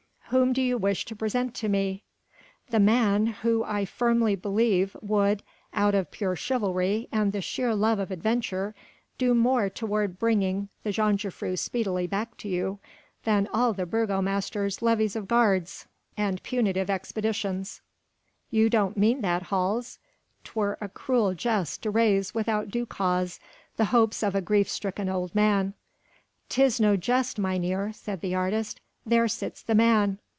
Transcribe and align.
"Whom 0.33 0.53
do 0.53 0.61
you 0.61 0.77
wish 0.77 1.03
to 1.07 1.15
present 1.17 1.53
to 1.55 1.67
me?" 1.67 2.03
"The 2.69 2.79
man 2.79 3.25
who 3.27 3.65
I 3.65 3.83
firmly 3.83 4.37
believe 4.37 4.95
would 5.01 5.43
out 5.73 5.93
of 5.93 6.09
pure 6.09 6.37
chivalry 6.37 7.09
and 7.11 7.33
the 7.33 7.41
sheer 7.41 7.75
love 7.75 7.99
of 7.99 8.11
adventure 8.11 8.73
do 9.17 9.33
more 9.33 9.69
toward 9.69 10.17
bringing 10.17 10.69
the 10.83 10.91
jongejuffrouw 10.91 11.59
speedily 11.59 12.07
back 12.07 12.37
to 12.37 12.47
you 12.47 12.79
than 13.25 13.49
all 13.51 13.73
the 13.73 13.85
burgomaster's 13.85 14.81
levies 14.81 15.17
of 15.17 15.27
guards 15.27 15.85
and 16.15 16.41
punitive 16.43 16.89
expeditions." 16.89 17.81
"You 18.49 18.69
don't 18.69 18.95
mean 18.95 19.19
that, 19.19 19.43
Hals? 19.43 19.99
'twere 20.45 20.77
a 20.79 20.87
cruel 20.87 21.33
jest 21.33 21.83
to 21.83 21.91
raise 21.91 22.33
without 22.33 22.71
due 22.71 22.85
cause 22.85 23.41
the 23.75 23.83
hopes 23.91 24.23
of 24.23 24.33
a 24.33 24.39
grief 24.41 24.69
stricken 24.69 25.09
old 25.09 25.35
man." 25.35 25.73
"'Tis 26.47 26.79
no 26.79 26.95
jest, 26.95 27.37
mynheer!" 27.37 27.91
said 27.91 28.21
the 28.21 28.33
artist, 28.33 28.79
"there 29.03 29.27
sits 29.27 29.63
the 29.63 29.73
man!" 29.73 30.19